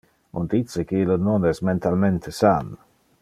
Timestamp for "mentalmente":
1.71-2.35